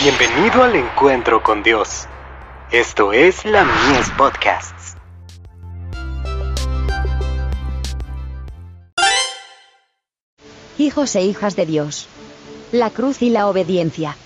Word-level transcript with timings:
Bienvenido 0.00 0.62
al 0.62 0.76
encuentro 0.76 1.42
con 1.42 1.64
Dios. 1.64 2.06
Esto 2.70 3.12
es 3.12 3.44
la 3.44 3.64
Mies 3.64 4.08
Podcasts. 4.16 4.94
Hijos 10.78 11.16
e 11.16 11.22
hijas 11.22 11.56
de 11.56 11.66
Dios. 11.66 12.06
La 12.70 12.90
cruz 12.90 13.22
y 13.22 13.30
la 13.30 13.48
obediencia. 13.48 14.16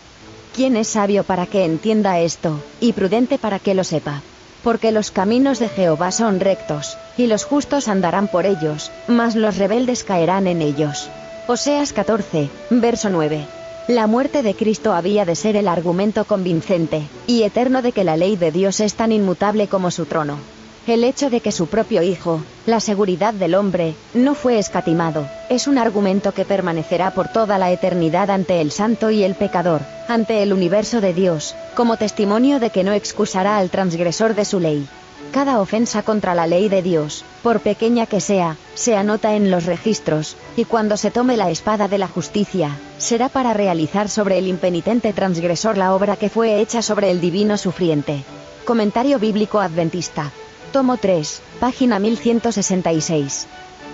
¿Quién 0.54 0.76
es 0.76 0.88
sabio 0.88 1.24
para 1.24 1.46
que 1.46 1.64
entienda 1.64 2.20
esto, 2.20 2.62
y 2.78 2.92
prudente 2.92 3.38
para 3.38 3.58
que 3.58 3.74
lo 3.74 3.82
sepa? 3.82 4.20
Porque 4.62 4.92
los 4.92 5.10
caminos 5.10 5.58
de 5.58 5.70
Jehová 5.70 6.10
son 6.12 6.40
rectos, 6.40 6.98
y 7.16 7.28
los 7.28 7.46
justos 7.46 7.88
andarán 7.88 8.28
por 8.28 8.44
ellos, 8.44 8.92
mas 9.08 9.36
los 9.36 9.56
rebeldes 9.56 10.04
caerán 10.04 10.48
en 10.48 10.60
ellos. 10.60 11.08
Oseas 11.46 11.94
14, 11.94 12.50
verso 12.68 13.08
9. 13.08 13.61
La 13.92 14.06
muerte 14.06 14.42
de 14.42 14.54
Cristo 14.54 14.94
había 14.94 15.26
de 15.26 15.36
ser 15.36 15.54
el 15.54 15.68
argumento 15.68 16.24
convincente 16.24 17.02
y 17.26 17.42
eterno 17.42 17.82
de 17.82 17.92
que 17.92 18.04
la 18.04 18.16
ley 18.16 18.36
de 18.36 18.50
Dios 18.50 18.80
es 18.80 18.94
tan 18.94 19.12
inmutable 19.12 19.68
como 19.68 19.90
su 19.90 20.06
trono. 20.06 20.38
El 20.86 21.04
hecho 21.04 21.28
de 21.28 21.42
que 21.42 21.52
su 21.52 21.66
propio 21.66 22.00
Hijo, 22.00 22.40
la 22.64 22.80
seguridad 22.80 23.34
del 23.34 23.54
hombre, 23.54 23.92
no 24.14 24.34
fue 24.34 24.58
escatimado, 24.58 25.28
es 25.50 25.66
un 25.66 25.76
argumento 25.76 26.32
que 26.32 26.46
permanecerá 26.46 27.10
por 27.10 27.28
toda 27.28 27.58
la 27.58 27.70
eternidad 27.70 28.30
ante 28.30 28.62
el 28.62 28.70
santo 28.70 29.10
y 29.10 29.24
el 29.24 29.34
pecador, 29.34 29.82
ante 30.08 30.42
el 30.42 30.54
universo 30.54 31.02
de 31.02 31.12
Dios, 31.12 31.54
como 31.74 31.98
testimonio 31.98 32.60
de 32.60 32.70
que 32.70 32.84
no 32.84 32.94
excusará 32.94 33.58
al 33.58 33.68
transgresor 33.68 34.34
de 34.34 34.46
su 34.46 34.58
ley. 34.58 34.88
Cada 35.32 35.60
ofensa 35.62 36.02
contra 36.02 36.34
la 36.34 36.46
ley 36.46 36.68
de 36.68 36.82
Dios, 36.82 37.24
por 37.42 37.60
pequeña 37.60 38.04
que 38.04 38.20
sea, 38.20 38.58
se 38.74 38.98
anota 38.98 39.34
en 39.34 39.50
los 39.50 39.64
registros, 39.64 40.36
y 40.58 40.66
cuando 40.66 40.98
se 40.98 41.10
tome 41.10 41.38
la 41.38 41.48
espada 41.48 41.88
de 41.88 41.96
la 41.96 42.06
justicia, 42.06 42.76
será 42.98 43.30
para 43.30 43.54
realizar 43.54 44.10
sobre 44.10 44.36
el 44.36 44.46
impenitente 44.46 45.14
transgresor 45.14 45.78
la 45.78 45.94
obra 45.94 46.16
que 46.16 46.28
fue 46.28 46.60
hecha 46.60 46.82
sobre 46.82 47.10
el 47.10 47.22
divino 47.22 47.56
sufriente. 47.56 48.24
Comentario 48.66 49.18
Bíblico 49.18 49.60
Adventista. 49.60 50.30
Tomo 50.70 50.98
3, 50.98 51.40
página 51.58 51.98
1166. 51.98 53.46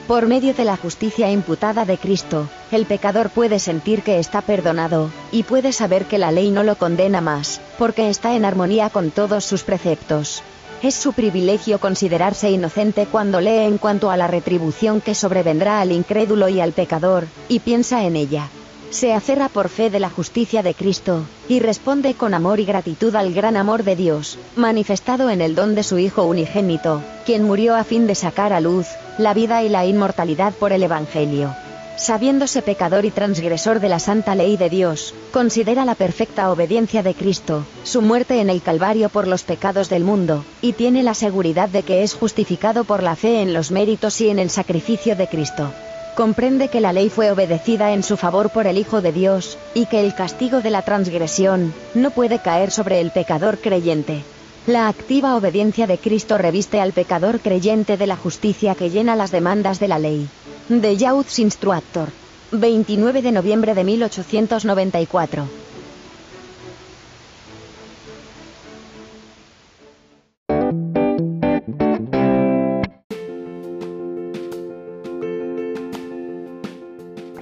Por 0.08 0.26
medio 0.26 0.54
de 0.54 0.64
la 0.64 0.76
justicia 0.76 1.30
imputada 1.30 1.84
de 1.84 1.98
Cristo, 1.98 2.48
el 2.72 2.84
pecador 2.84 3.30
puede 3.30 3.60
sentir 3.60 4.02
que 4.02 4.18
está 4.18 4.40
perdonado, 4.40 5.10
y 5.30 5.44
puede 5.44 5.72
saber 5.72 6.06
que 6.06 6.18
la 6.18 6.32
ley 6.32 6.50
no 6.50 6.64
lo 6.64 6.74
condena 6.76 7.20
más, 7.20 7.60
porque 7.78 8.10
está 8.10 8.34
en 8.34 8.44
armonía 8.44 8.90
con 8.90 9.12
todos 9.12 9.44
sus 9.44 9.62
preceptos. 9.62 10.42
Es 10.80 10.94
su 10.94 11.12
privilegio 11.12 11.80
considerarse 11.80 12.50
inocente 12.50 13.06
cuando 13.06 13.40
lee 13.40 13.64
en 13.64 13.78
cuanto 13.78 14.10
a 14.10 14.16
la 14.16 14.28
retribución 14.28 15.00
que 15.00 15.16
sobrevendrá 15.16 15.80
al 15.80 15.90
incrédulo 15.90 16.48
y 16.48 16.60
al 16.60 16.72
pecador, 16.72 17.26
y 17.48 17.58
piensa 17.58 18.04
en 18.04 18.14
ella. 18.14 18.48
Se 18.90 19.12
acerra 19.12 19.48
por 19.48 19.68
fe 19.68 19.90
de 19.90 19.98
la 19.98 20.08
justicia 20.08 20.62
de 20.62 20.74
Cristo, 20.74 21.24
y 21.48 21.58
responde 21.58 22.14
con 22.14 22.32
amor 22.32 22.60
y 22.60 22.64
gratitud 22.64 23.14
al 23.16 23.34
gran 23.34 23.56
amor 23.56 23.82
de 23.82 23.96
Dios, 23.96 24.38
manifestado 24.54 25.30
en 25.30 25.40
el 25.40 25.56
don 25.56 25.74
de 25.74 25.82
su 25.82 25.98
Hijo 25.98 26.22
unigénito, 26.22 27.02
quien 27.26 27.42
murió 27.42 27.74
a 27.74 27.82
fin 27.82 28.06
de 28.06 28.14
sacar 28.14 28.52
a 28.52 28.60
luz, 28.60 28.86
la 29.18 29.34
vida 29.34 29.64
y 29.64 29.68
la 29.68 29.84
inmortalidad 29.84 30.52
por 30.54 30.72
el 30.72 30.84
Evangelio 30.84 31.54
sabiéndose 31.98 32.62
pecador 32.62 33.04
y 33.04 33.10
transgresor 33.10 33.80
de 33.80 33.88
la 33.88 33.98
santa 33.98 34.34
ley 34.34 34.56
de 34.56 34.70
Dios, 34.70 35.14
considera 35.32 35.84
la 35.84 35.94
perfecta 35.94 36.50
obediencia 36.50 37.02
de 37.02 37.14
Cristo, 37.14 37.64
su 37.82 38.00
muerte 38.00 38.40
en 38.40 38.48
el 38.48 38.62
Calvario 38.62 39.08
por 39.08 39.26
los 39.26 39.42
pecados 39.42 39.88
del 39.88 40.04
mundo, 40.04 40.44
y 40.62 40.72
tiene 40.72 41.02
la 41.02 41.14
seguridad 41.14 41.68
de 41.68 41.82
que 41.82 42.02
es 42.02 42.14
justificado 42.14 42.84
por 42.84 43.02
la 43.02 43.16
fe 43.16 43.42
en 43.42 43.52
los 43.52 43.70
méritos 43.70 44.20
y 44.20 44.30
en 44.30 44.38
el 44.38 44.48
sacrificio 44.48 45.16
de 45.16 45.26
Cristo. 45.26 45.72
Comprende 46.16 46.68
que 46.68 46.80
la 46.80 46.92
ley 46.92 47.10
fue 47.10 47.30
obedecida 47.30 47.92
en 47.92 48.02
su 48.02 48.16
favor 48.16 48.50
por 48.50 48.66
el 48.66 48.78
Hijo 48.78 49.02
de 49.02 49.12
Dios, 49.12 49.58
y 49.74 49.86
que 49.86 50.00
el 50.00 50.14
castigo 50.14 50.60
de 50.60 50.70
la 50.70 50.82
transgresión, 50.82 51.74
no 51.94 52.10
puede 52.10 52.38
caer 52.38 52.70
sobre 52.70 53.00
el 53.00 53.10
pecador 53.10 53.58
creyente. 53.58 54.22
La 54.66 54.88
activa 54.88 55.36
obediencia 55.36 55.86
de 55.86 55.98
Cristo 55.98 56.36
reviste 56.36 56.80
al 56.80 56.92
pecador 56.92 57.40
creyente 57.40 57.96
de 57.96 58.06
la 58.06 58.16
justicia 58.16 58.74
que 58.74 58.90
llena 58.90 59.16
las 59.16 59.30
demandas 59.30 59.80
de 59.80 59.88
la 59.88 59.98
ley. 59.98 60.28
De 60.68 60.96
Youth's 60.98 61.38
Instructor. 61.38 62.10
29 62.52 63.22
de 63.22 63.32
noviembre 63.32 63.74
de 63.74 63.84
1894. 63.84 65.48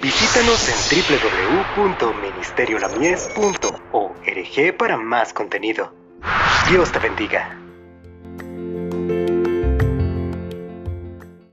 Visítanos 0.01 0.69
en 0.69 0.77
www.ministeriolamies.org 1.77 4.77
para 4.79 4.97
más 4.97 5.33
contenido. 5.33 5.93
Dios 6.71 6.93
te 6.93 7.01
bendiga. 7.01 7.66